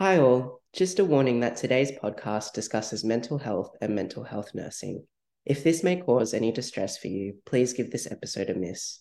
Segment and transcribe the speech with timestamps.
[0.00, 0.60] Hi, all.
[0.72, 5.04] Just a warning that today's podcast discusses mental health and mental health nursing.
[5.44, 9.00] If this may cause any distress for you, please give this episode a miss.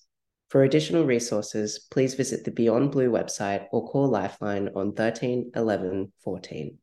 [0.49, 6.13] For additional resources, please visit the Beyond Blue website or call Lifeline on 13 11
[6.23, 6.79] 14.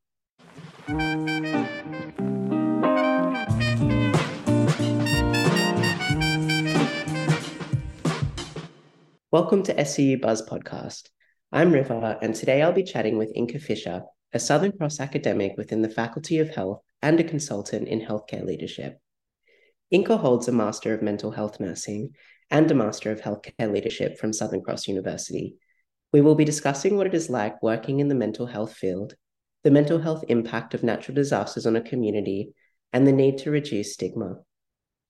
[9.33, 11.09] Welcome to SCU Buzz Podcast.
[11.55, 15.83] I'm River, and today I'll be chatting with Inkah Fischer, a Southern Cross academic within
[15.83, 18.99] the Faculty of Health and a consultant in healthcare leadership.
[19.95, 22.11] Inkah holds a Master of Mental Health Nursing
[22.51, 25.55] and a Master of Healthcare Leadership from Southern Cross University.
[26.13, 29.15] We will be discussing what it is like working in the mental health field,
[29.63, 32.53] the mental health impact of natural disasters on a community,
[32.93, 34.39] and the need to reduce stigma.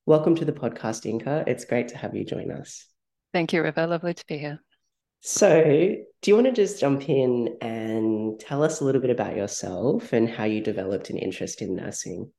[0.05, 1.49] Welcome to the podcast, Inkah.
[1.49, 2.87] It's great to have you join us.
[3.33, 3.87] Thank you, River.
[3.87, 4.61] Lovely to be here.
[5.27, 9.35] So, do you want to just jump in and tell us a little bit about
[9.35, 12.31] yourself and how you developed an interest in nursing?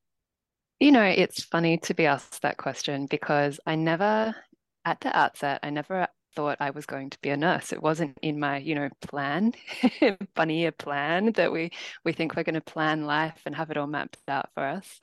[0.78, 4.36] You know, it's funny to be asked that question because I never,
[4.84, 6.06] at the outset, I never
[6.36, 7.72] thought I was going to be a nurse.
[7.72, 9.52] It wasn't in my, you know, plan,
[10.36, 11.72] funny plan that we
[12.04, 15.00] we think we're going to plan life and have it all mapped out for us.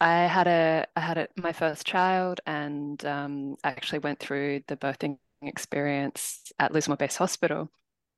[0.00, 4.76] I had a I had a, my first child and um, actually went through the
[4.76, 7.70] birthing experience at Lismore Base Hospital,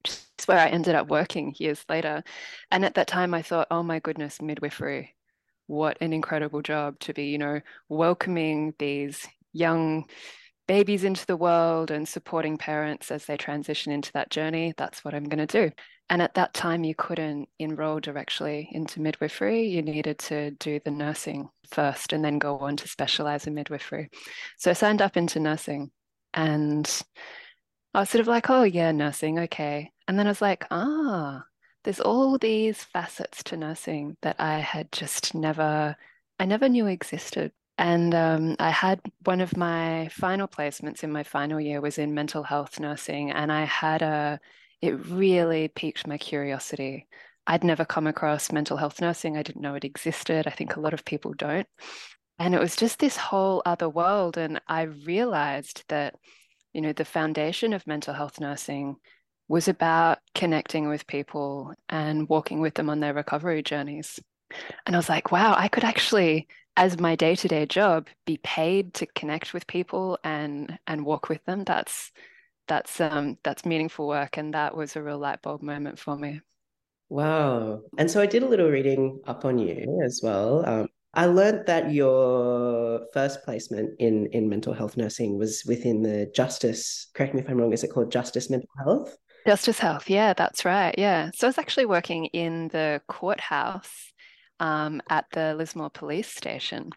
[0.03, 2.23] which is where I ended up working years later.
[2.71, 5.15] And at that time, I thought, oh my goodness, midwifery,
[5.67, 10.07] what an incredible job to be, you know, welcoming these young
[10.67, 14.73] babies into the world and supporting parents as they transition into that journey.
[14.77, 15.75] That's what I'm going to do.
[16.09, 19.69] And at that time, you couldn't enroll directly into midwifery.
[19.69, 24.11] You needed to do the nursing first and then go on to specialize in midwifery.
[24.59, 25.91] So I signed up into nursing
[26.35, 26.89] and
[27.95, 29.91] I was sort of like, oh, yeah, nursing, okay.
[30.07, 31.45] And then I was like, ah,
[31.85, 35.97] there's all these facets to nursing that I had just never,
[36.39, 37.53] I never knew existed.
[37.79, 42.15] And um, I had one of my final placements in my final year was in
[42.15, 43.31] mental health nursing.
[43.31, 44.41] And I had a,
[44.83, 47.09] it really piqued my curiosity.
[47.47, 49.37] I'd never come across mental health nursing.
[49.37, 50.47] I didn't know it existed.
[50.47, 51.67] I think a lot of people don't.
[52.41, 54.39] And it was just this whole other world.
[54.39, 56.15] And I realized that,
[56.73, 58.97] you know, the foundation of mental health nursing
[59.47, 64.19] was about connecting with people and walking with them on their recovery journeys.
[64.87, 69.07] And I was like, wow, I could actually, as my day-to-day job, be paid to
[69.07, 71.65] connect with people and and walk with them.
[71.65, 72.11] That's
[72.69, 74.39] that's um that's meaningful work.
[74.39, 76.41] And that was a real light bulb moment for me.
[77.11, 77.83] Wow.
[77.99, 80.65] And so I did a little reading up on you as well.
[80.67, 86.31] Um, I learned that your first placement in in mental health nursing was within the
[86.35, 87.09] Justice.
[87.15, 87.73] Correct me if I'm wrong.
[87.73, 89.17] Is it called Justice Mental Health?
[89.47, 90.09] Justice Health.
[90.09, 90.95] Yeah, that's right.
[90.97, 91.31] Yeah.
[91.35, 94.13] So I was actually working in the courthouse
[94.61, 96.91] um, at the Lismore Police Station,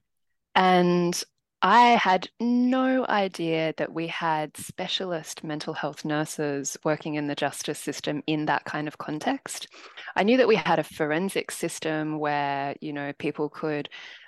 [0.53, 1.23] and
[1.65, 7.79] I had no idea that we had specialist mental health nurses working in the justice
[7.79, 9.69] system in that kind of context.
[10.13, 13.87] I knew that we had a forensic system where, you know, people could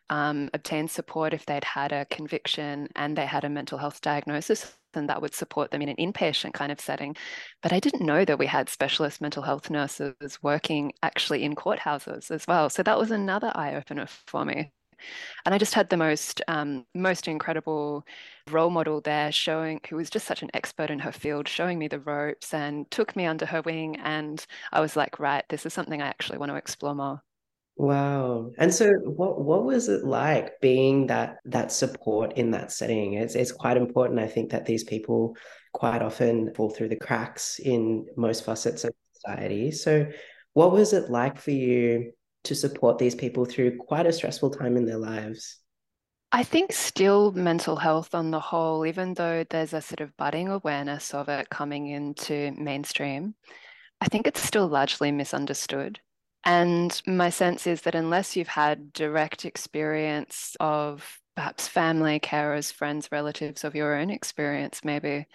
[0.09, 4.73] um, obtain support if they'd had a conviction and they had a mental health diagnosis,
[4.93, 7.17] and that would support them in an inpatient kind of setting.
[7.61, 12.31] But I didn't know that we had specialist mental health nurses working actually in courthouses
[12.31, 12.69] as well.
[12.69, 14.71] So that was another eye opener for me
[15.45, 18.05] and I just had the most um, most incredible
[18.49, 21.87] role model there, showing who was just such an expert in her field, showing me
[21.87, 23.97] the ropes and took me under her wing.
[23.97, 27.21] And I was like, right, this is something I actually want to explore more.
[27.77, 28.51] Wow.
[28.57, 33.13] And so what what was it like being that that support in that setting?
[33.13, 35.35] It's it's quite important, I think, that these people
[35.73, 39.71] quite often fall through the cracks in most facets of society.
[39.71, 40.07] So
[40.53, 42.13] what was it like for you
[42.45, 45.59] to support these people through quite a stressful time in their lives?
[46.31, 50.49] I think still mental health on the whole, even though there's a sort of budding
[50.49, 53.35] awareness of it coming into mainstream,
[54.01, 55.99] I think it's still largely misunderstood.
[56.43, 63.09] And my sense is that unless you've had direct experience of perhaps family, carers, friends,
[63.11, 65.27] relatives of your own experience, maybe,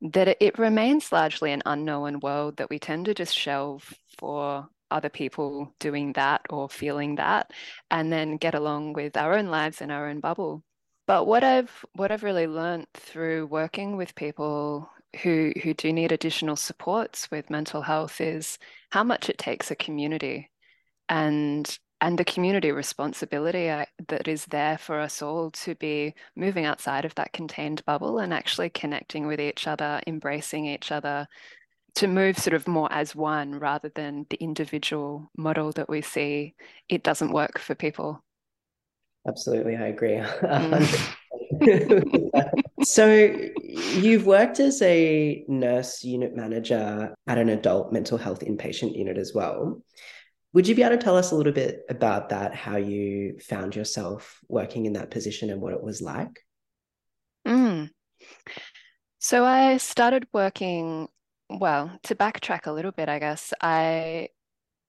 [0.00, 5.08] that it remains largely an unknown world that we tend to just shelve for other
[5.08, 7.50] people doing that or feeling that
[7.90, 10.62] and then get along with our own lives in our own bubble.
[11.06, 14.90] But what i've what i've really learned through working with people
[15.22, 18.58] who who do need additional supports with mental health is
[18.90, 20.50] how much it takes a community
[21.08, 26.66] and and the community responsibility uh, that is there for us all to be moving
[26.66, 31.26] outside of that contained bubble and actually connecting with each other embracing each other
[31.96, 36.54] to move sort of more as one rather than the individual model that we see,
[36.88, 38.22] it doesn't work for people.
[39.26, 40.22] Absolutely, I agree.
[41.52, 42.84] Mm.
[42.84, 43.06] so,
[43.62, 49.32] you've worked as a nurse unit manager at an adult mental health inpatient unit as
[49.34, 49.82] well.
[50.52, 53.76] Would you be able to tell us a little bit about that, how you found
[53.76, 56.40] yourself working in that position and what it was like?
[57.46, 57.90] Mm.
[59.18, 61.08] So, I started working
[61.50, 64.30] well, to backtrack a little bit, I guess, I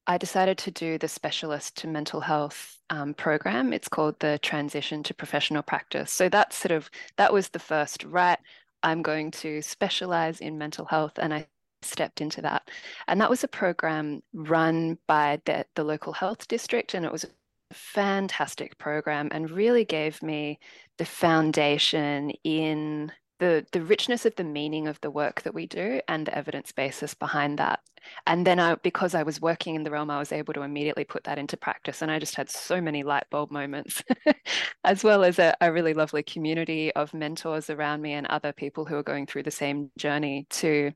[0.08, 3.74] I decided to do the specialist to mental health um, program.
[3.74, 6.14] It's called the Transition to Professional Practice.
[6.14, 8.40] So that's sort of that was the first right.
[8.84, 11.48] I'm going to specialize in mental health, and I
[11.82, 12.70] stepped into that.
[13.08, 17.26] And that was a program run by the, the local health district, and it was
[17.26, 17.30] a
[17.74, 20.60] fantastic program and really gave me
[20.98, 26.02] the foundation in the the richness of the meaning of the work that we do
[26.08, 27.80] and the evidence basis behind that
[28.26, 31.04] and then I, because I was working in the realm, I was able to immediately
[31.04, 32.02] put that into practice.
[32.02, 34.02] And I just had so many light bulb moments,
[34.84, 38.86] as well as a, a, really lovely community of mentors around me and other people
[38.86, 40.92] who are going through the same journey to,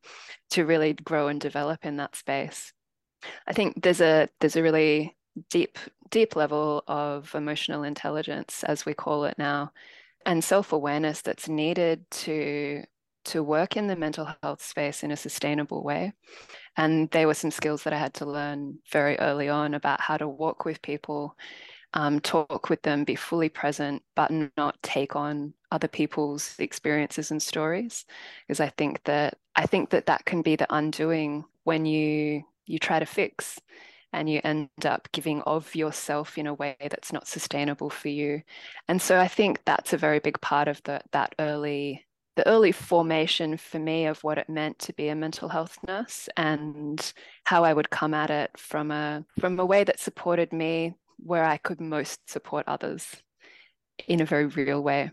[0.52, 2.74] to really grow and develop in that space.
[3.48, 5.16] I think there's a there's a really
[5.50, 5.78] deep
[6.10, 9.72] deep level of emotional intelligence, as we call it now,
[10.26, 12.84] and self-awareness that's needed to
[13.24, 16.12] to work in the mental health space in a sustainable way.
[16.76, 20.18] And they were some skills that i had to learn very early on about how
[20.18, 21.36] to walk with people
[21.94, 27.42] um, talk with them be fully present but not take on other people's experiences and
[27.42, 28.06] stories.
[28.48, 32.80] Because i think that i think that that can be the undoing when you you
[32.80, 33.60] try to fix
[34.14, 38.42] and you end up giving of yourself in a way that's not sustainable for you.
[38.88, 42.06] And so I think that's a very big part of the, that early
[42.38, 46.30] the early formation for me of what it meant to be a mental health nurse
[46.38, 47.14] and
[47.44, 51.44] how I would come at it from a from a way that supported me where
[51.44, 53.06] I could most support others
[54.08, 55.12] in a very real way.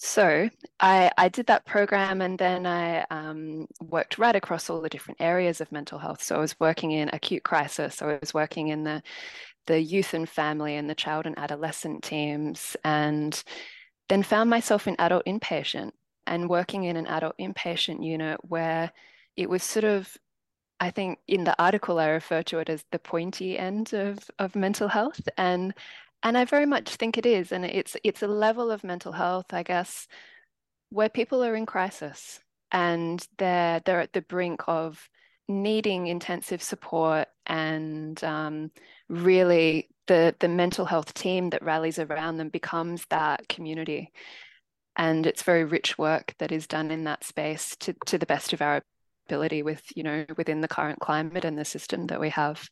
[0.00, 0.48] So
[0.78, 5.20] I, I did that program and then I um, worked right across all the different
[5.20, 6.22] areas of mental health.
[6.22, 7.96] So I was working in acute crisis.
[7.96, 9.02] So I was working in the,
[9.66, 13.42] the youth and family and the child and adolescent teams and
[14.08, 15.90] then found myself in adult inpatient
[16.28, 18.92] and working in an adult inpatient unit where
[19.36, 20.16] it was sort of
[20.80, 24.54] I think in the article I refer to it as the pointy end of, of
[24.54, 25.20] mental health.
[25.36, 25.74] And
[26.22, 27.52] and I very much think it is.
[27.52, 30.06] And it's it's a level of mental health, I guess,
[30.90, 32.40] where people are in crisis
[32.72, 35.08] and they're they're at the brink of
[35.48, 38.70] needing intensive support and um,
[39.08, 44.12] really the the mental health team that rallies around them becomes that community
[44.96, 48.52] and it's very rich work that is done in that space to to the best
[48.52, 48.82] of our
[49.26, 52.68] ability with you know within the current climate and the system that we have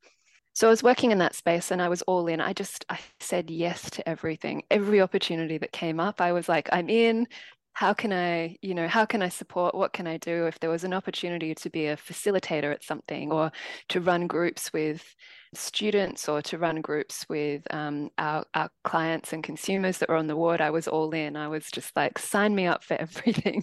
[0.56, 2.40] so I was working in that space and I was all in.
[2.40, 4.62] I just I said yes to everything.
[4.70, 7.28] Every opportunity that came up, I was like, I'm in.
[7.74, 9.74] How can I, you know, how can I support?
[9.74, 10.46] What can I do?
[10.46, 13.52] If there was an opportunity to be a facilitator at something or
[13.90, 15.04] to run groups with
[15.52, 20.26] students or to run groups with um, our, our clients and consumers that were on
[20.26, 21.36] the ward, I was all in.
[21.36, 23.62] I was just like, sign me up for everything.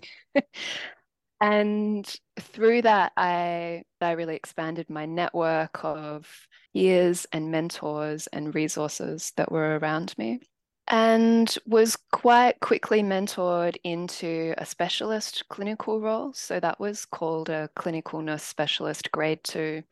[1.41, 2.05] and
[2.39, 6.27] through that, I I really expanded my network of
[6.73, 10.39] ears and mentors and resources that were around me
[10.87, 16.33] and was quite quickly mentored into a specialist clinical role.
[16.33, 19.83] So that was called a clinical nurse specialist grade two.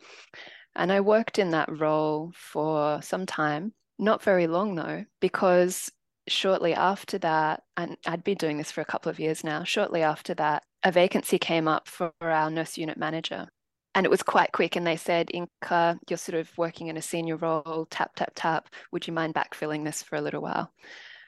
[0.75, 5.91] And I worked in that role for some time, not very long though, because
[6.27, 10.03] shortly after that, and I'd been doing this for a couple of years now, shortly
[10.03, 13.47] after that, a vacancy came up for our nurse unit manager
[13.95, 14.75] and it was quite quick.
[14.75, 18.69] And they said, Inkah, you're sort of working in a senior role, tap, tap, tap.
[18.91, 20.71] Would you mind backfilling this for a little while?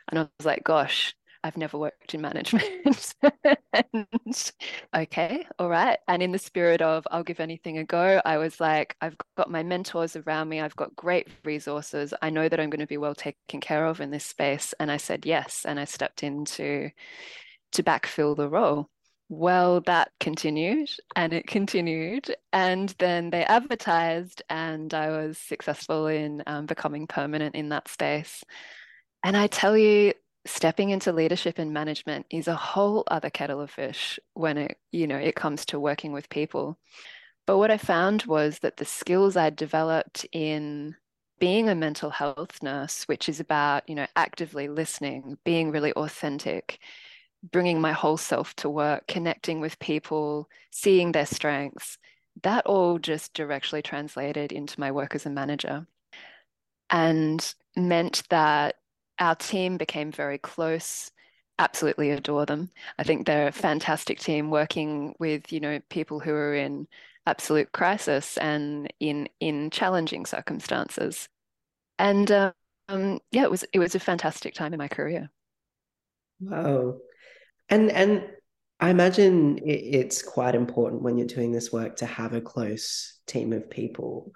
[0.10, 3.14] And I was like, gosh, I've never worked in management.
[3.74, 4.52] and,
[4.96, 6.00] okay, all right.
[6.08, 9.52] And in the spirit of I'll give anything a go, I was like, I've got
[9.52, 10.62] my mentors around me.
[10.62, 12.14] I've got great resources.
[12.22, 14.74] I know that I'm going to be well taken care of in this space.
[14.80, 15.66] And I said yes.
[15.68, 16.92] And I stepped into
[17.74, 18.90] to backfill the role
[19.38, 22.36] well, that continued and it continued.
[22.52, 28.44] And then they advertised, and I was successful in um, becoming permanent in that space.
[29.24, 30.14] And I tell you,
[30.46, 35.08] stepping into leadership and management is a whole other kettle of fish when it, you
[35.08, 36.78] know, it comes to working with people.
[37.48, 40.96] But what I found was that the skills I developed in
[41.40, 46.80] being a mental health nurse, which is about, you know, actively listening, being really authentic,
[47.52, 51.98] bringing my whole self to work, connecting with people, seeing their strengths,
[52.42, 55.86] that all just directly translated into my work as a manager
[56.90, 58.76] and meant that
[59.20, 61.12] our team became very close
[61.60, 62.72] absolutely adore them.
[62.98, 66.88] I think they're a fantastic team working with you know people who are in
[67.28, 71.30] absolute crisis and in in challenging circumstances.
[72.00, 75.30] And um, yeah it was it was a fantastic time in my career.
[76.40, 76.98] Wow
[77.70, 78.26] and and
[78.80, 83.54] I imagine it's quite important when you're doing this work to have a close team
[83.54, 84.34] of people.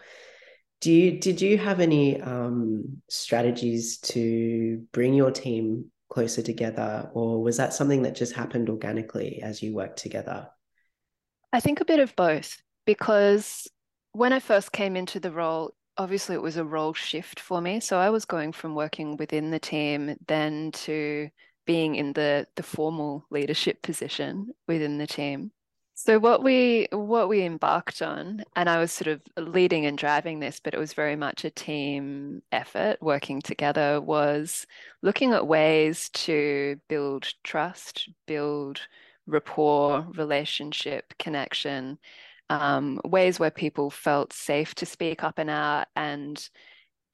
[0.80, 7.42] Do you did you have any um, strategies to bring your team closer together, or
[7.42, 10.48] was that something that just happened organically as you worked together?
[11.52, 13.68] I think a bit of both, because
[14.12, 17.80] when I first came into the role, obviously it was a role shift for me.
[17.80, 21.30] So I was going from working within the team then to
[21.68, 25.52] being in the the formal leadership position within the team.
[26.00, 30.40] So what we what we embarked on, and I was sort of leading and driving
[30.40, 34.68] this, but it was very much a team effort, working together, was
[35.02, 38.80] looking at ways to build trust, build
[39.26, 41.98] rapport, relationship, connection,
[42.50, 46.50] um, ways where people felt safe to speak up and out and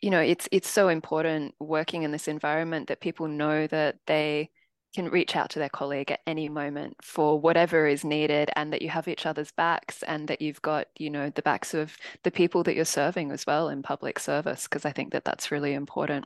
[0.03, 4.50] you know it's it's so important working in this environment that people know that they
[4.93, 8.81] can reach out to their colleague at any moment for whatever is needed and that
[8.81, 12.31] you have each other's backs and that you've got you know the backs of the
[12.31, 15.74] people that you're serving as well in public service because i think that that's really
[15.74, 16.25] important.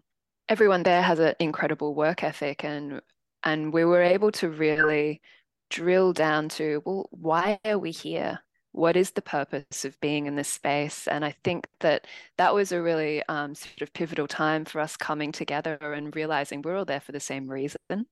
[0.50, 3.02] Everyone there has an incredible work ethic and
[3.44, 5.22] and we were able to really
[5.70, 8.40] drill down to well why are we here
[8.78, 11.08] what is the purpose of being in this space?
[11.08, 12.06] And I think that
[12.38, 16.62] that was a really um, sort of pivotal time for us coming together and realizing
[16.62, 18.06] we're all there for the same reason.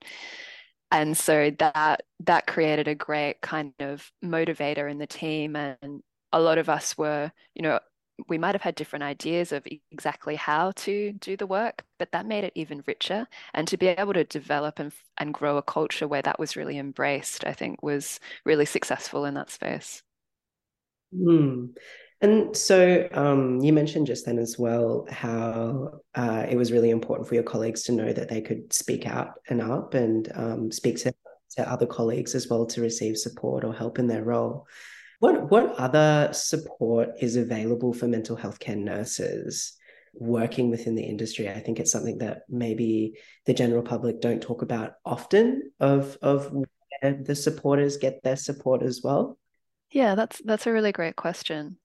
[0.92, 5.56] And so that that created a great kind of motivator in the team.
[5.56, 6.02] And
[6.34, 7.80] a lot of us were, you know,
[8.28, 12.26] we might have had different ideas of exactly how to do the work, but that
[12.26, 13.28] made it even richer.
[13.54, 16.80] And to be able to develop and, and grow a culture where that was really
[16.80, 20.02] embraced, I think was really successful in that space.
[21.14, 21.76] Mm.
[22.22, 27.28] And so um, you mentioned just then as well how uh, it was really important
[27.28, 30.98] for your colleagues to know that they could speak out and up and um, speak
[31.00, 31.14] to,
[31.58, 34.66] to other colleagues as well to receive support or help in their role.
[35.20, 39.74] What what other support is available for mental health care nurses
[40.14, 41.50] working within the industry?
[41.50, 43.14] I think it's something that maybe
[43.46, 48.84] the general public don't talk about often of of where the supporters get their support
[48.84, 49.38] as well.
[49.92, 51.78] Yeah, that's that's a really great question.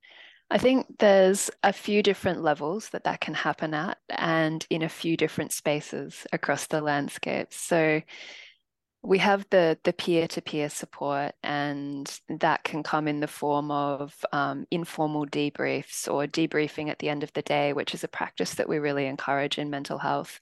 [0.50, 4.88] I think there's a few different levels that that can happen at and in a
[4.90, 7.52] few different spaces across the landscape.
[7.54, 8.02] So
[9.02, 14.66] we have the the peer-to-peer support and that can come in the form of um,
[14.70, 18.68] informal debriefs or debriefing at the end of the day which is a practice that
[18.68, 20.38] we really encourage in mental health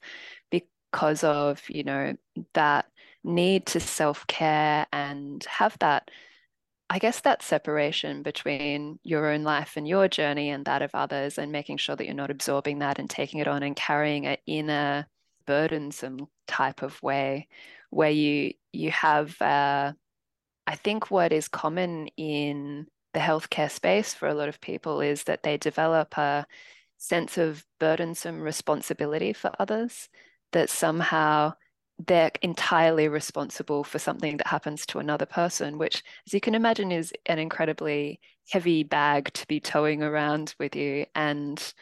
[0.51, 2.15] because of you know
[2.53, 2.85] that
[3.23, 6.09] need to self-care and have that
[6.89, 11.37] I guess that separation between your own life and your journey and that of others,
[11.37, 14.41] and making sure that you're not absorbing that and taking it on and carrying it
[14.47, 15.07] in a
[15.45, 17.47] burdensome type of way,
[17.91, 19.93] where you you have, uh,
[20.67, 25.23] I think, what is common in the healthcare space for a lot of people is
[25.23, 26.45] that they develop a
[26.97, 30.09] sense of burdensome responsibility for others
[30.51, 31.53] that somehow
[32.07, 36.91] they're entirely responsible for something that happens to another person, which, as you can imagine,
[36.91, 41.73] is an incredibly heavy bag to be towing around with you and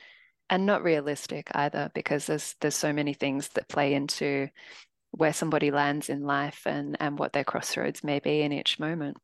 [0.50, 4.50] and not realistic either because there's there's so many things that play into
[5.12, 9.18] where somebody lands in life and and what their crossroads may be in each moment.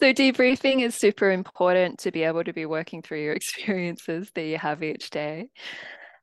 [0.00, 4.44] So debriefing is super important to be able to be working through your experiences that
[4.44, 5.50] you have each day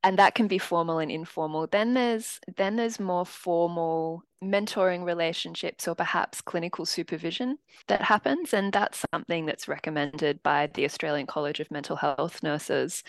[0.03, 1.67] and that can be formal and informal.
[1.67, 8.73] Then there's then there's more formal mentoring relationships or perhaps clinical supervision that happens and
[8.73, 13.03] that's something that's recommended by the australian college of mental health nurses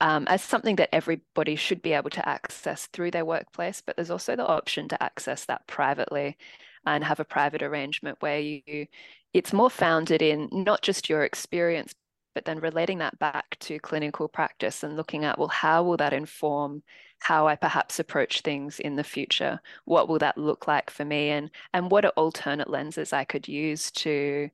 [0.00, 4.10] um, as something that everybody should be able to access through their workplace but there's
[4.10, 6.36] also the option to access that privately
[6.84, 8.86] and have a private arrangement where you
[9.32, 11.94] it's more founded in not just your experience
[12.38, 16.12] but then relating that back to clinical practice and looking at, well, how will that
[16.12, 16.84] inform
[17.18, 19.58] how I perhaps approach things in the future?
[19.86, 21.30] What will that look like for me?
[21.30, 24.50] And and what are alternate lenses I could use to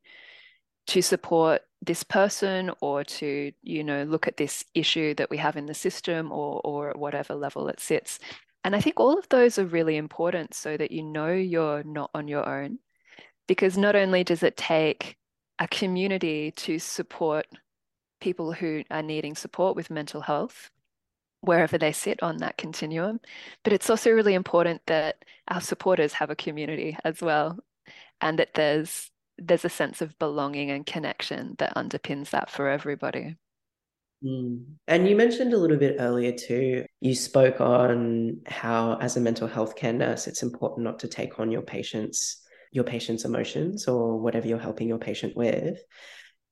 [0.86, 5.58] to support this person or to you know look at this issue that we have
[5.58, 8.18] in the system or or at whatever level it sits
[8.64, 12.10] and i think all of those are really important so that you know you're not
[12.14, 12.78] on your own
[13.46, 15.16] because not only does it take
[15.58, 17.46] a community to support
[18.24, 20.70] people who are needing support with mental health
[21.42, 23.20] wherever they sit on that continuum.
[23.62, 25.16] But it's also really important that
[25.48, 27.58] our supporters have a community as well
[28.22, 33.36] and that there's there's a sense of belonging and connection that underpins that for everybody.
[34.24, 34.64] Mm.
[34.86, 39.48] And you mentioned a little bit earlier too, you spoke on how as a mental
[39.48, 42.40] health care nurse, it's important not to take on your patients,
[42.72, 45.78] your patient's emotions or whatever you're helping your patient with.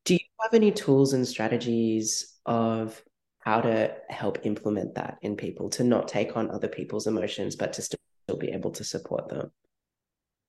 [0.04, 3.02] Do you have any tools and strategies of
[3.38, 7.72] how to help implement that in people to not take on other people's emotions, but
[7.74, 7.98] to still
[8.38, 9.50] be able to support them?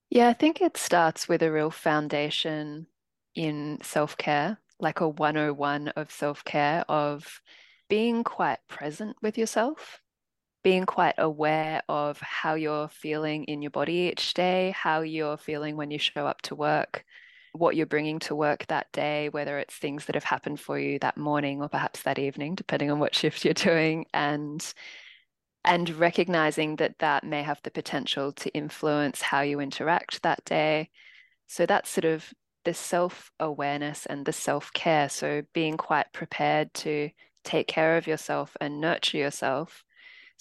[0.09, 2.87] Yeah, I think it starts with a real foundation
[3.35, 7.41] in self care, like a 101 of self care, of
[7.89, 10.01] being quite present with yourself,
[10.63, 15.75] being quite aware of how you're feeling in your body each day, how you're feeling
[15.75, 17.05] when you show up to work,
[17.53, 20.99] what you're bringing to work that day, whether it's things that have happened for you
[20.99, 24.73] that morning or perhaps that evening, depending on what shift you're doing, and
[25.65, 30.89] and recognizing that that may have the potential to influence how you interact that day.
[31.47, 32.33] So that's sort of
[32.65, 35.09] the self awareness and the self care.
[35.09, 37.11] So being quite prepared to
[37.43, 39.83] take care of yourself and nurture yourself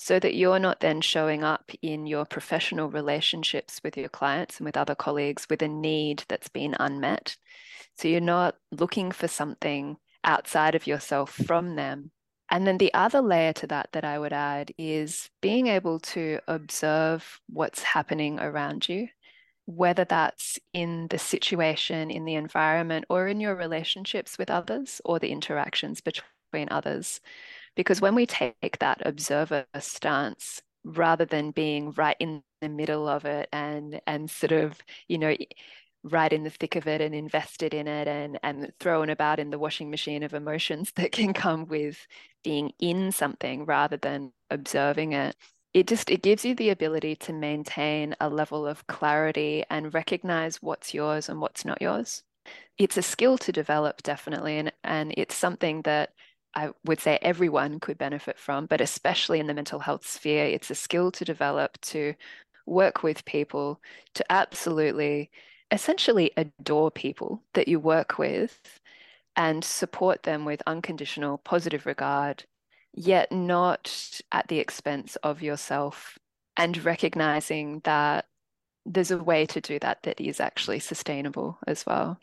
[0.02, 4.64] so that you're not then showing up in your professional relationships with your clients and
[4.64, 7.36] with other colleagues with a need that's been unmet.
[7.96, 12.10] So you're not looking for something outside of yourself from them.
[12.50, 16.40] And then the other layer to that that I would add is being able to
[16.48, 19.06] observe what's happening around you,
[19.66, 25.20] whether that's in the situation, in the environment, or in your relationships with others or
[25.20, 27.20] the interactions between others.
[27.76, 33.24] Because when we take that observer stance, rather than being right in the middle of
[33.24, 35.34] it and and sort of, you know,
[36.04, 39.50] right in the thick of it and invested in it and and thrown about in
[39.50, 42.06] the washing machine of emotions that can come with
[42.44, 45.36] being in something rather than observing it
[45.74, 50.60] it just it gives you the ability to maintain a level of clarity and recognize
[50.60, 52.22] what's yours and what's not yours.
[52.78, 56.12] It's a skill to develop definitely and and it's something that
[56.54, 60.70] I would say everyone could benefit from, but especially in the mental health sphere, it's
[60.70, 62.14] a skill to develop to
[62.66, 63.80] work with people,
[64.14, 65.30] to absolutely
[65.70, 68.80] essentially adore people that you work with
[69.34, 72.44] and support them with unconditional positive regard,
[72.92, 76.18] yet not at the expense of yourself,
[76.56, 78.26] and recognizing that
[78.84, 82.18] there's a way to do that that is actually sustainable as well.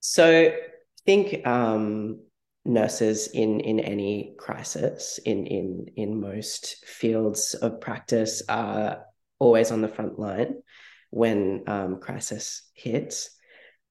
[0.00, 0.56] So, I
[1.04, 2.20] think um,
[2.68, 9.04] nurses in in any crisis in in in most fields of practice are
[9.38, 10.62] always on the front line
[11.10, 13.30] when um, crisis hits.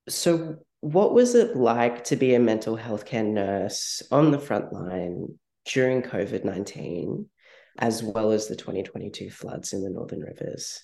[0.08, 4.72] So, what was it like to be a mental health care nurse on the front
[4.72, 7.26] line during COVID 19,
[7.80, 10.84] as well as the 2022 floods in the Northern Rivers?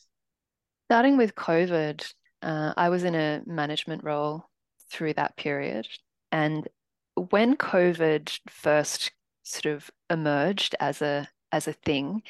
[0.87, 2.05] Starting with COVID,
[2.41, 4.49] uh, I was in a management role
[4.91, 5.87] through that period.
[6.31, 6.67] And
[7.15, 9.11] when COVID first
[9.43, 12.23] sort of emerged as a as a thing,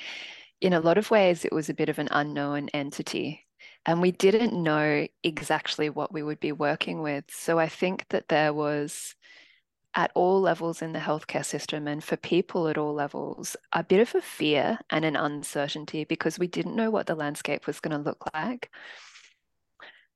[0.61, 3.45] in a lot of ways it was a bit of an unknown entity
[3.85, 7.25] and we didn't know exactly what we would be working with.
[7.29, 9.15] So I think that there was,
[9.95, 13.99] at all levels in the healthcare system and for people at all levels, a bit
[13.99, 17.95] of a fear and an uncertainty because we didn't know what the landscape was going
[17.95, 18.71] to look like.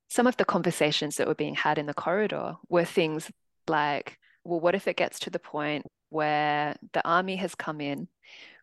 [0.08, 3.30] Some of the conversations that were being had in the corridor were things
[3.68, 8.08] like, well, what if it gets to the point where the army has come in,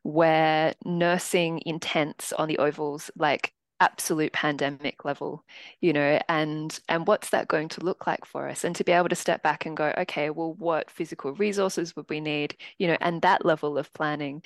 [0.03, 5.43] where nursing intents on the ovals, like absolute pandemic level
[5.81, 8.63] you know and and what's that going to look like for us?
[8.63, 12.09] And to be able to step back and go okay well what physical resources would
[12.09, 12.55] we need?
[12.79, 14.43] You know and that level of planning.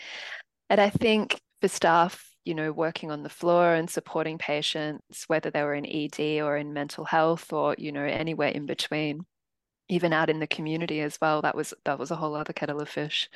[0.70, 5.52] And i think for staff you know working on the floor and supporting patients whether
[5.52, 9.26] they were in ed or in mental health or you know anywhere in between
[9.90, 12.80] even out in the community as well that was that was a whole other kettle
[12.80, 13.30] of fish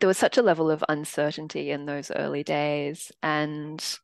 [0.00, 3.98] there was such a level of uncertainty in those early days and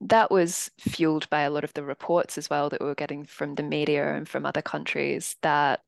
[0.00, 3.24] that was fueled by a lot of the reports as well that we were getting
[3.24, 5.80] from the media and from other countries that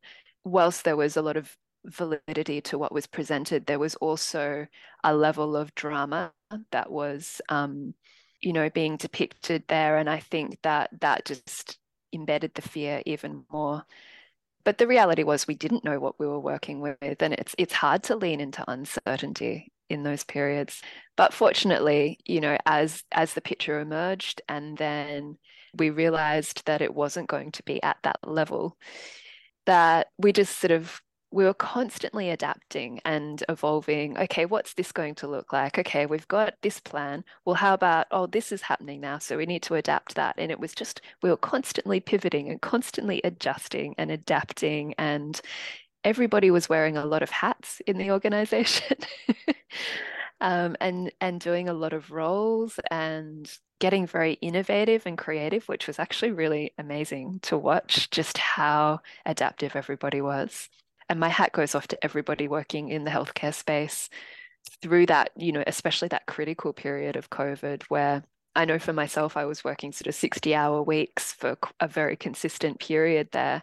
[0.44, 4.66] whilst there was a lot of validity to what was presented, there was also
[5.04, 6.32] a level of drama
[6.70, 7.94] that was, um,
[8.40, 9.98] you know, being depicted there.
[9.98, 11.78] And I think that that just
[12.12, 13.84] embedded the fear even more.
[14.64, 17.72] But the reality was we didn't know what we were working with, and it's it's
[17.72, 20.82] hard to lean into uncertainty in those periods.
[21.16, 25.38] But fortunately, you know, as as the picture emerged and then
[25.76, 28.76] we realized that it wasn't going to be at that level,
[29.66, 34.16] that we just sort of we were constantly adapting and evolving.
[34.18, 35.78] Okay, what's this going to look like?
[35.78, 37.24] Okay, we've got this plan.
[37.44, 39.18] Well, how about, oh, this is happening now.
[39.18, 40.36] So we need to adapt that.
[40.38, 44.94] And it was just, we were constantly pivoting and constantly adjusting and adapting.
[44.96, 45.38] And
[46.02, 48.96] everybody was wearing a lot of hats in the organization.
[50.40, 55.86] um, and and doing a lot of roles and getting very innovative and creative, which
[55.86, 60.68] was actually really amazing to watch just how adaptive everybody was.
[61.08, 64.08] And my hat goes off to everybody working in the healthcare space
[64.82, 68.22] through that, you know, especially that critical period of COVID where
[68.54, 72.16] I know for myself, I was working sort of 60 hour weeks for a very
[72.16, 73.62] consistent period there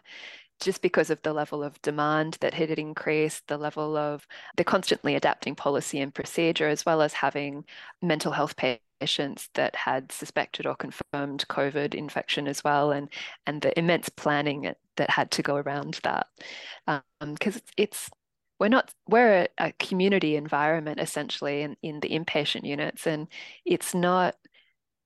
[0.60, 5.14] just because of the level of demand that had increased, the level of the constantly
[5.14, 7.64] adapting policy and procedure, as well as having
[8.02, 13.10] mental health patients that had suspected or confirmed COVID infection as well, and
[13.46, 16.26] and the immense planning that had to go around that,
[17.20, 18.10] because um, it's,
[18.58, 23.28] we're not we're a, a, community environment essentially in, in the inpatient units and
[23.66, 24.34] it's not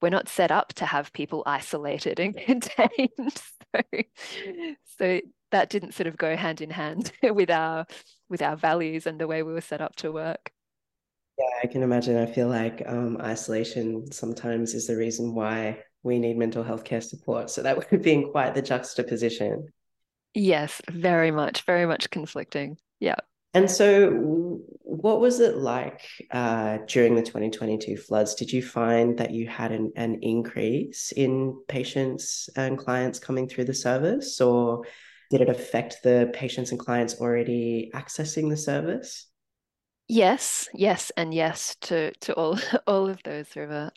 [0.00, 3.42] we're not set up to have people isolated and contained
[3.74, 3.82] so,
[4.98, 7.86] so that didn't sort of go hand in hand with our
[8.28, 10.52] with our values and the way we were set up to work.
[11.38, 12.16] Yeah, I can imagine.
[12.16, 17.00] I feel like um, isolation sometimes is the reason why we need mental health care
[17.00, 17.50] support.
[17.50, 19.68] So that would be been quite the juxtaposition.
[20.34, 22.78] Yes, very much, very much conflicting.
[23.00, 23.16] Yeah.
[23.52, 24.10] And so,
[24.82, 28.36] what was it like uh, during the 2022 floods?
[28.36, 33.64] Did you find that you had an, an increase in patients and clients coming through
[33.64, 34.84] the service, or
[35.30, 39.26] did it affect the patients and clients already accessing the service?
[40.06, 43.90] Yes, yes, and yes to to all all of those, River.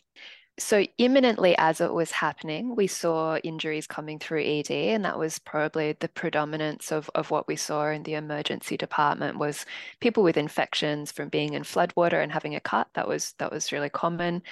[0.56, 5.40] So imminently as it was happening, we saw injuries coming through ED, and that was
[5.40, 9.66] probably the predominance of, of what we saw in the emergency department was
[9.98, 12.86] people with infections from being in floodwater and having a cut.
[12.94, 14.42] That was that was really common.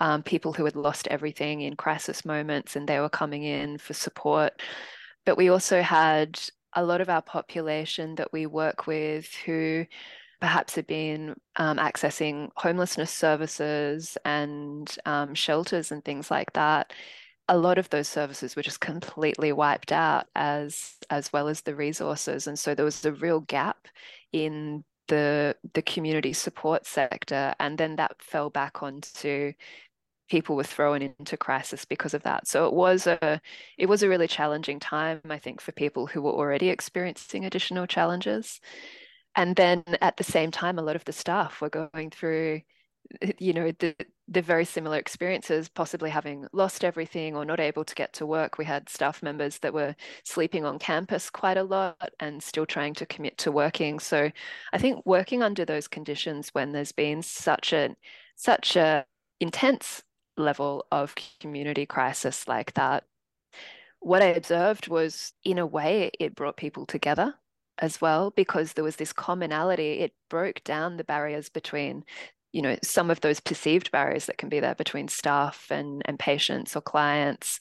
[0.00, 3.94] Um, people who had lost everything in crisis moments and they were coming in for
[3.94, 4.60] support.
[5.24, 6.40] But we also had
[6.74, 9.86] a lot of our population that we work with who
[10.42, 16.92] perhaps had been um, accessing homelessness services and um, shelters and things like that
[17.48, 21.74] a lot of those services were just completely wiped out as as well as the
[21.76, 23.88] resources and so there was a real gap
[24.32, 29.52] in the the community support sector and then that fell back onto
[30.30, 32.46] people were thrown into crisis because of that.
[32.48, 33.40] So it was a
[33.78, 37.86] it was a really challenging time, I think, for people who were already experiencing additional
[37.86, 38.60] challenges.
[39.36, 42.62] And then at the same time, a lot of the staff were going through,
[43.38, 43.94] you know, the
[44.28, 48.56] the very similar experiences, possibly having lost everything or not able to get to work.
[48.56, 52.94] We had staff members that were sleeping on campus quite a lot and still trying
[52.94, 53.98] to commit to working.
[54.00, 54.30] So
[54.72, 57.94] I think working under those conditions when there's been such a
[58.36, 59.04] such a
[59.40, 60.02] intense
[60.36, 63.04] level of community crisis like that,
[64.00, 67.34] what I observed was, in a way, it brought people together
[67.78, 70.00] as well because there was this commonality.
[70.00, 72.04] It broke down the barriers between,
[72.52, 76.18] you know, some of those perceived barriers that can be there between staff and, and
[76.18, 77.60] patients or clients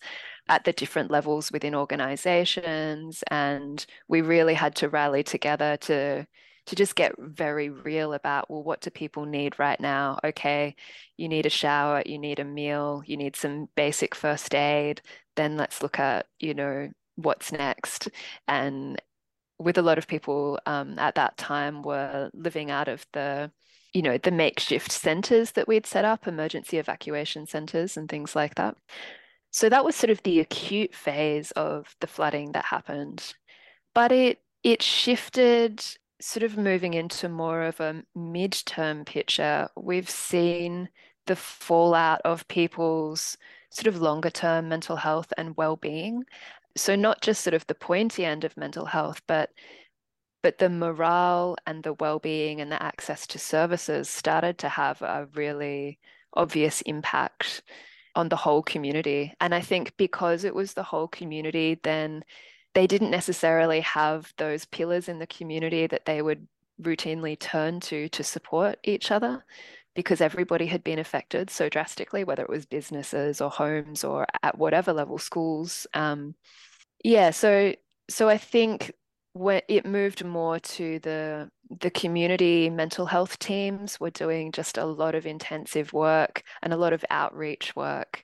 [0.50, 3.24] at the different levels within organizations.
[3.30, 6.28] And we really had to rally together to
[6.67, 10.76] to just get very real about well what do people need right now okay
[11.17, 15.02] you need a shower you need a meal you need some basic first aid
[15.36, 18.10] then let's look at you know what's next
[18.47, 19.02] and
[19.62, 23.52] with a lot of people um, at that time were living out of the
[23.93, 28.56] you know the makeshift centers that we'd set up emergency evacuation centers and things like
[28.56, 28.76] that
[29.52, 33.34] so that was sort of the acute phase of the flooding that happened
[33.93, 35.84] but it it shifted
[36.21, 40.89] sort of moving into more of a midterm picture, we've seen
[41.26, 43.38] the fallout of people's
[43.71, 46.24] sort of longer term mental health and well-being.
[46.75, 49.51] So not just sort of the pointy end of mental health, but
[50.43, 55.27] but the morale and the well-being and the access to services started to have a
[55.36, 55.99] really
[56.34, 57.62] obvious impact
[58.15, 59.34] on the whole community.
[59.39, 62.23] And I think because it was the whole community, then
[62.73, 66.47] they didn't necessarily have those pillars in the community that they would
[66.81, 69.43] routinely turn to to support each other
[69.95, 74.58] because everybody had been affected so drastically, whether it was businesses or homes or at
[74.58, 75.88] whatever level, schools.
[75.93, 76.36] Um,
[77.04, 77.73] yeah, so
[78.10, 78.91] so I think
[79.34, 81.49] when it moved more to the
[81.80, 86.77] the community mental health teams were doing just a lot of intensive work and a
[86.77, 88.23] lot of outreach work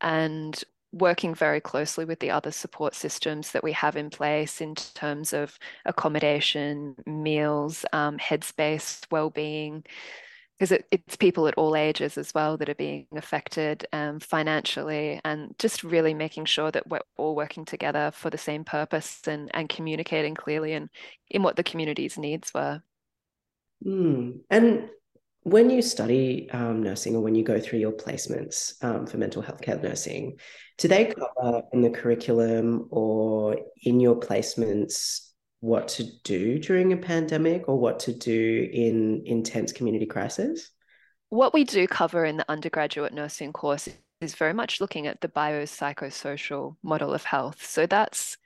[0.00, 4.74] and working very closely with the other support systems that we have in place in
[4.74, 9.84] terms of accommodation, meals, um, headspace, well-being,
[10.58, 15.20] because it, it's people at all ages as well that are being affected um, financially,
[15.24, 19.50] and just really making sure that we're all working together for the same purpose and
[19.54, 20.88] and communicating clearly and
[21.30, 22.82] in what the community's needs were.
[23.86, 24.40] Mm.
[24.50, 24.88] And
[25.42, 29.40] when you study um, nursing or when you go through your placements um, for mental
[29.40, 30.38] health care nursing,
[30.76, 35.27] do they cover in the curriculum or in your placements
[35.60, 40.70] what to do during a pandemic or what to do in intense community crisis?
[41.30, 43.88] What we do cover in the undergraduate nursing course
[44.20, 47.64] is very much looking at the biopsychosocial model of health.
[47.64, 48.36] So that's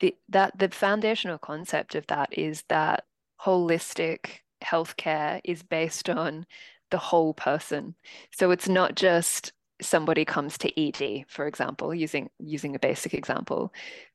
[0.00, 3.04] the that the foundational concept of that is that
[3.40, 6.46] holistic healthcare is based on
[6.90, 7.94] the whole person.
[8.32, 13.72] So it's not just somebody comes to ED, for example, using using a basic example.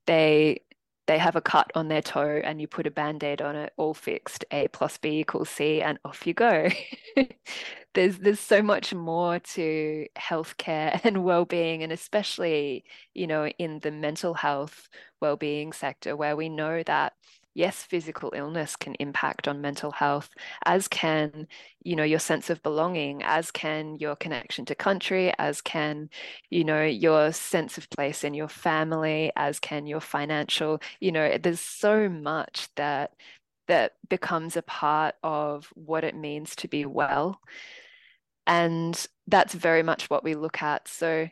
[0.07, 0.61] They
[1.07, 3.93] they have a cut on their toe and you put a band-aid on it, all
[3.93, 6.69] fixed, A plus B equals C, and off you go.
[7.93, 13.91] there's there's so much more to healthcare and well-being, and especially, you know, in the
[13.91, 14.87] mental health
[15.21, 17.13] well-being sector where we know that
[17.53, 20.29] yes, physical illness can impact on mental health,
[20.65, 21.47] as can,
[21.83, 26.09] you know, your sense of belonging, as can your connection to country, as can,
[26.49, 31.37] you know, your sense of place in your family, as can your financial, you know,
[31.37, 33.11] there's so much that
[33.67, 37.39] that becomes a part of what it means to be well.
[38.47, 40.87] And that's very much what we look at.
[40.87, 41.27] So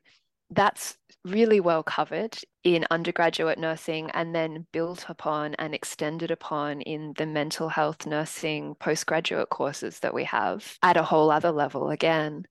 [0.51, 7.13] that's really well covered in undergraduate nursing and then built upon and extended upon in
[7.17, 12.45] the mental health nursing postgraduate courses that we have at a whole other level again.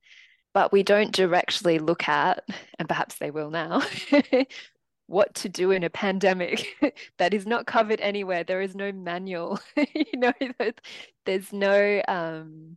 [0.54, 2.44] But we don't directly look at,
[2.78, 3.82] and perhaps they will now,
[5.06, 6.66] what to do in a pandemic
[7.18, 8.44] that is not covered anywhere.
[8.44, 10.32] There is no manual, you know,
[11.26, 12.76] there's no um,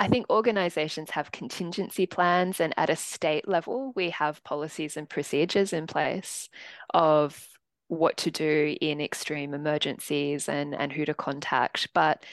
[0.00, 5.06] I think organizations have contingency plans, and at a state level, we have policies and
[5.08, 6.48] procedures in place
[6.94, 7.46] of
[7.88, 11.88] what to do in extreme emergencies and, and who to contact.
[11.92, 12.24] But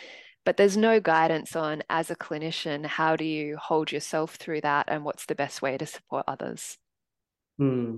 [0.45, 4.85] but there's no guidance on as a clinician how do you hold yourself through that
[4.87, 6.77] and what's the best way to support others
[7.57, 7.97] hmm.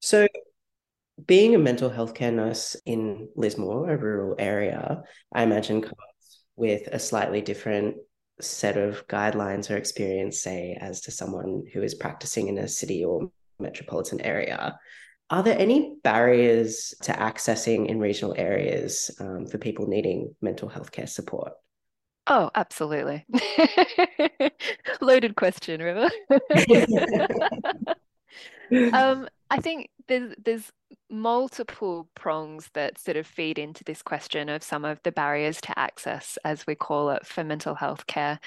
[0.00, 0.26] so
[1.26, 5.02] being a mental health care nurse in lismore a rural area
[5.34, 5.94] i imagine comes
[6.56, 7.96] with a slightly different
[8.40, 13.04] set of guidelines or experience, say, as to someone who is practicing in a city
[13.04, 14.78] or metropolitan area.
[15.30, 20.92] Are there any barriers to accessing in regional areas um, for people needing mental health
[20.92, 21.52] care support?
[22.26, 23.26] Oh, absolutely.
[25.00, 26.10] Loaded question, River.
[28.92, 30.72] um, I think there's there's
[31.14, 35.78] multiple prongs that sort of feed into this question of some of the barriers to
[35.78, 38.38] access, as we call it, for mental health care.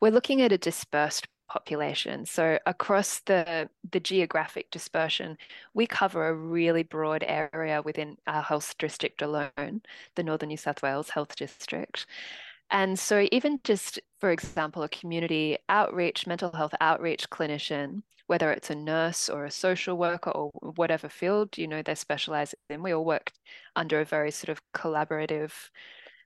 [0.00, 2.26] We're looking at a dispersed population.
[2.26, 5.38] So across the the geographic dispersion,
[5.74, 9.82] we cover a really broad area within our health district alone,
[10.14, 12.06] the Northern New South Wales Health District.
[12.70, 18.70] And so even just, for example, a community outreach, mental health outreach clinician whether it's
[18.70, 22.92] a nurse or a social worker or whatever field you know they specialize in we
[22.92, 23.32] all work
[23.74, 25.52] under a very sort of collaborative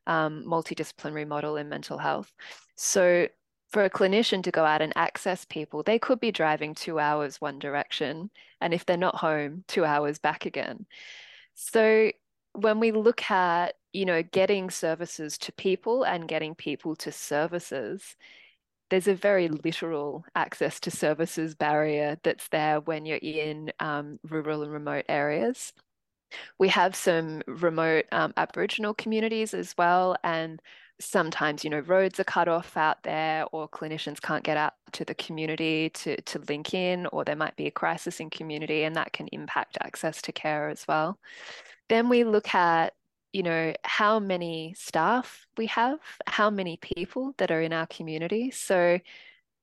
[0.07, 2.33] um, multidisciplinary model in mental health.
[2.77, 3.29] So
[3.71, 7.41] for a clinician to go out and access people they could be driving two hours
[7.41, 10.87] one direction and if they're not home two hours back again.
[11.55, 12.11] So
[12.53, 18.17] when we look at you know getting services to people and getting people to services
[18.92, 24.62] there's a very literal access to services barrier that's there when you're in um, rural
[24.62, 25.72] and remote areas.
[26.59, 30.61] We have some remote um, Aboriginal communities as well, and
[31.00, 35.07] sometimes you know roads are cut off out there, or clinicians can't get out to
[35.07, 38.94] the community to to link in, or there might be a crisis in community, and
[38.96, 41.18] that can impact access to care as well.
[41.88, 42.92] Then we look at
[43.33, 48.51] you know, how many staff we have, how many people that are in our community.
[48.51, 48.99] So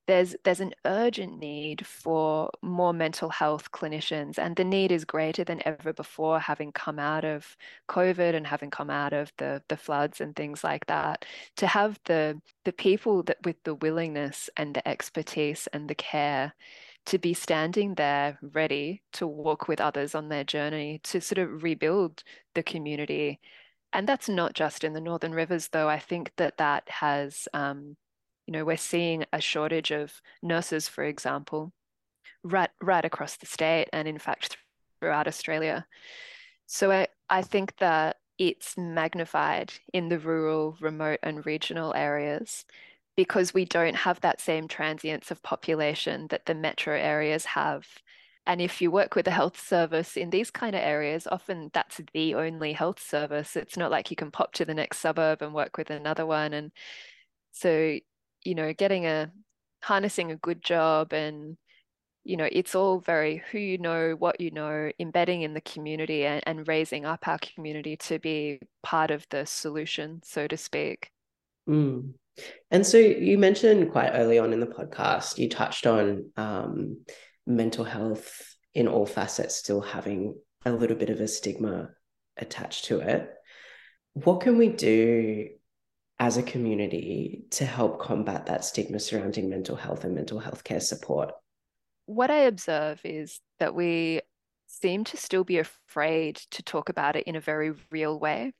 [0.07, 5.43] there's there's an urgent need for more mental health clinicians and the need is greater
[5.43, 7.55] than ever before having come out of
[7.87, 11.99] covid and having come out of the the floods and things like that to have
[12.05, 16.53] the the people that with the willingness and the expertise and the care
[17.09, 21.63] to be standing there ready to walk with others on their journey to sort of
[21.63, 22.23] rebuild
[22.55, 23.39] the community
[23.93, 25.89] and that's not just in the Northern Rivers, though.
[25.89, 27.97] I think that that has, um,
[28.45, 31.73] you know, we're seeing a shortage of nurses, for example.
[32.43, 34.57] right right across the state and in fact
[34.99, 35.85] throughout Australia.
[36.67, 42.65] So I, I think that it's magnified in the rural, remote, and regional areas
[43.19, 47.85] because we don't have that same transience of population that the metro areas have.
[48.47, 51.99] And if you work with a health service in these kind of areas, often that's
[52.13, 53.57] the only health service.
[53.57, 56.53] It's not like you can pop to the next suburb and work with another one.
[56.53, 56.71] And
[57.51, 57.99] so,
[58.45, 59.33] you know, getting a
[59.83, 61.57] harnessing a good job and
[62.23, 66.25] you know, it's all very who you know, what you know, embedding in the community
[66.25, 71.11] and, and raising up our community to be part of the solution, so to speak.
[71.67, 72.13] Mm.
[72.71, 77.03] And so you mentioned quite early on in the podcast, you touched on um,
[77.45, 81.89] mental health in all facets still having a little bit of a stigma
[82.37, 83.29] attached to it.
[84.13, 85.49] What can we do
[86.19, 90.81] as a community to help combat that stigma surrounding mental health and mental health care
[90.81, 91.31] support?
[92.09, 94.21] what I observe is that we
[94.65, 98.53] seem to still be afraid to talk about it in a very real way.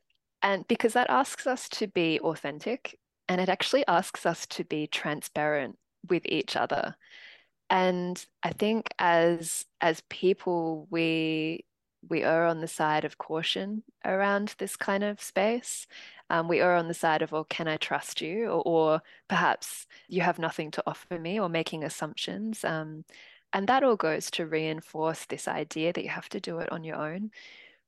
[0.44, 3.00] And because that asks us to be authentic
[3.30, 5.78] and it actually asks us to be transparent
[6.10, 6.96] with each other.
[7.70, 11.66] And I think as as people we
[12.10, 15.86] we are on the side of caution around this kind of space.
[16.30, 18.48] Um, we are on the side of, well, can I trust you?
[18.48, 22.64] Or, or, perhaps you have nothing to offer me, or making assumptions.
[22.64, 23.04] Um,
[23.52, 26.86] and that all goes to reinforce this idea that you have to do it on
[26.86, 27.32] your own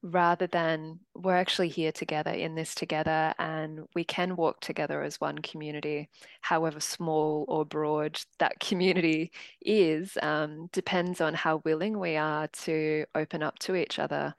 [0.04, 5.22] rather than we're actually here together in this together and we can walk together as
[5.22, 6.10] one community,
[6.42, 13.06] however small or broad that community is, um, depends on how willing we are to
[13.16, 14.34] open up to each other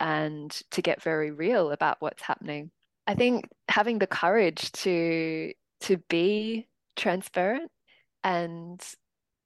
[0.00, 2.70] and to get very real about what's happening.
[3.06, 7.70] I think having the courage to to be transparent
[8.22, 8.82] and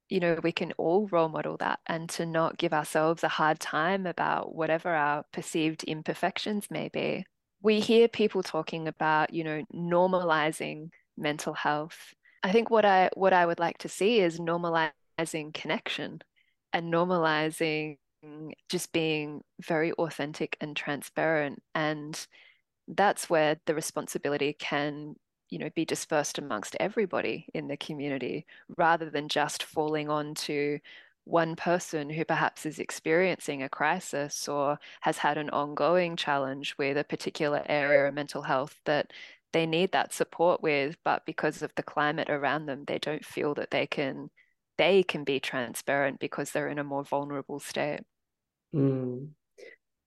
[0.09, 3.61] you know, we can all role model that and to not give ourselves a hard
[3.61, 7.25] time about whatever our perceived imperfections may be.
[7.63, 12.15] We hear people talking about, you know, normalizing mental health.
[12.43, 16.21] I think what I what I would like to see is normalizing connection
[16.73, 17.97] and normalizing
[18.69, 22.27] just being very authentic and transparent and
[22.89, 25.15] that's where the responsibility can
[25.51, 30.79] you know be dispersed amongst everybody in the community rather than just falling on to
[31.25, 36.97] one person who perhaps is experiencing a crisis or has had an ongoing challenge with
[36.97, 39.13] a particular area of mental health that
[39.53, 43.55] they need that support with but because of the climate around them they don't feel
[43.55, 44.31] that they can
[44.79, 48.01] they can be transparent because they're in a more vulnerable state
[48.75, 49.29] mm.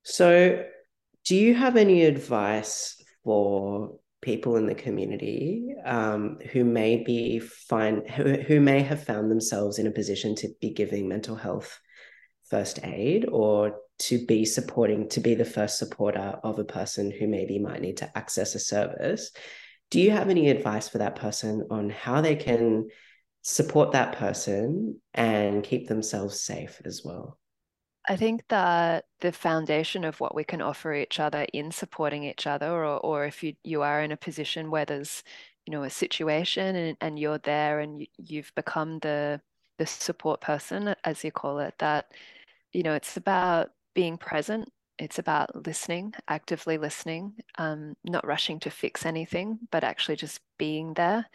[0.04, 0.64] so
[1.24, 8.08] do you have any advice for people in the community um, who may be find
[8.10, 11.80] who, who may have found themselves in a position to be giving mental health
[12.50, 17.28] first aid or to be supporting to be the first supporter of a person who
[17.28, 19.32] maybe might need to access a service.
[19.90, 22.90] Do you have any advice for that person on how they can
[23.42, 27.40] support that person and keep themselves safe as well
[28.10, 32.48] I think that the foundation of what we can offer each other in supporting each
[32.48, 35.24] other, or, or if you, you are in a position where there's,
[35.66, 39.42] you know, a situation and, and you're there and you, you've become the
[39.78, 42.12] the support person, as you call it, that,
[42.74, 44.70] you know, it's about being present.
[45.00, 50.94] It's about listening, actively listening, um, not rushing to fix anything, but actually just being
[50.94, 51.28] there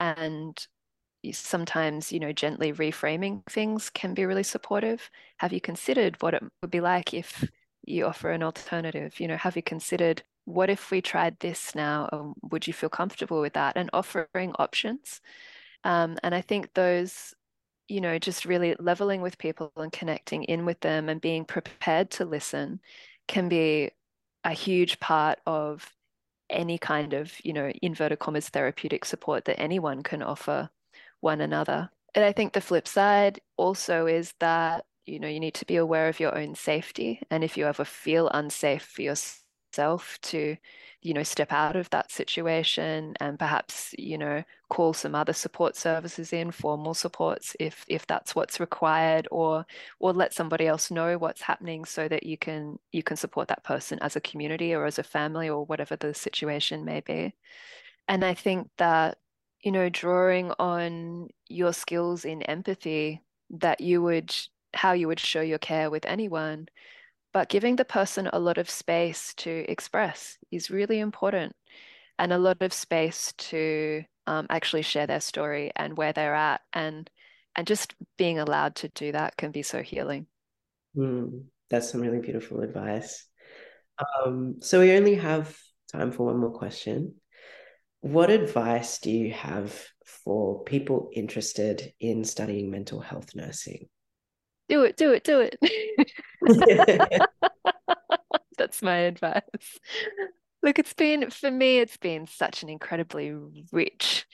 [0.00, 0.66] and
[1.30, 5.10] sometimes you know gently reframing things can be really supportive.
[5.38, 7.44] Have you considered what it would be like if
[7.84, 9.20] you offer an alternative?
[9.20, 12.88] You know have you considered what if we tried this now um, would you feel
[12.90, 13.76] comfortable with that?
[13.76, 15.20] and offering options.
[15.84, 17.34] Um, and i think those
[17.88, 22.10] you know just really leveling with people and connecting in with them and being prepared
[22.12, 22.80] to listen
[23.28, 23.90] can be
[24.44, 25.94] a huge part of
[26.50, 30.70] any kind of you know inverted commas therapeutic support that anyone can offer
[31.22, 31.90] one another.
[32.14, 35.76] And I think the flip side also is that, you know, you need to be
[35.76, 37.20] aware of your own safety.
[37.30, 40.56] And if you ever feel unsafe for yourself to,
[41.00, 45.74] you know, step out of that situation and perhaps, you know, call some other support
[45.74, 49.64] services in, formal supports if if that's what's required, or
[49.98, 53.64] or let somebody else know what's happening so that you can you can support that
[53.64, 57.34] person as a community or as a family or whatever the situation may be.
[58.08, 59.18] And I think that
[59.62, 64.34] you know, drawing on your skills in empathy that you would,
[64.74, 66.68] how you would show your care with anyone,
[67.32, 71.54] but giving the person a lot of space to express is really important
[72.18, 76.60] and a lot of space to um, actually share their story and where they're at.
[76.72, 77.08] And,
[77.56, 80.26] and just being allowed to do that can be so healing.
[80.96, 83.26] Mm, that's some really beautiful advice.
[83.98, 85.56] Um, so we only have
[85.90, 87.14] time for one more question.
[88.02, 93.88] What advice do you have for people interested in studying mental health nursing?
[94.68, 95.56] Do it, do it, do it.
[98.58, 99.42] That's my advice.
[100.64, 103.36] Look, it's been, for me, it's been such an incredibly
[103.70, 104.26] rich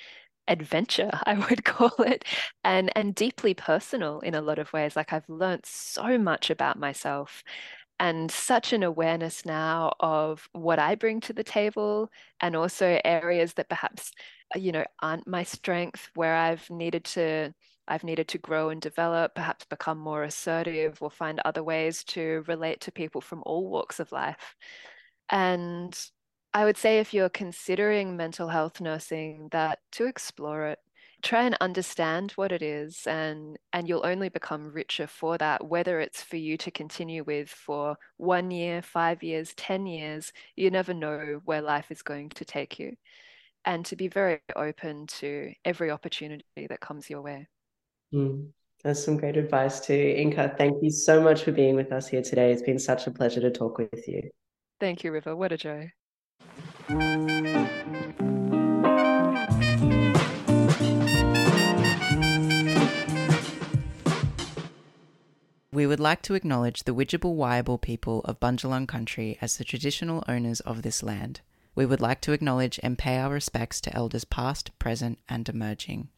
[0.48, 2.24] adventure, I would call it,
[2.64, 4.96] and and deeply personal in a lot of ways.
[4.96, 7.44] Like I've learned so much about myself
[8.00, 13.54] and such an awareness now of what I bring to the table and also areas
[13.54, 14.12] that perhaps
[14.54, 17.52] uh, you know aren't my strength where I've needed to
[17.88, 22.44] I've needed to grow and develop, perhaps become more assertive or find other ways to
[22.46, 24.54] relate to people from all walks of life.
[25.30, 25.98] And
[26.54, 30.78] I would say if you're considering mental health nursing, that to explore it,
[31.22, 36.00] try and understand what it is and and you'll only become richer for that whether
[36.00, 40.94] it's for you to continue with for 1 year, 5 years, 10 years, you never
[40.94, 42.94] know where life is going to take you.
[43.64, 47.48] And to be very open to every opportunity that comes your way.
[48.14, 48.48] Mm,
[48.82, 50.14] that's some great advice too.
[50.16, 52.52] Inkah, thank you so much for being with us here today.
[52.52, 54.30] It's been such a pleasure to talk with you.
[54.80, 55.34] Thank you, River.
[55.34, 55.92] What a joy.
[65.78, 70.24] We would like to acknowledge the Widjabul Wiyabul people of Bundjalung country as the traditional
[70.26, 71.40] owners of this land.
[71.76, 76.08] We would like to acknowledge and pay our respects to elders past, present, and emerging.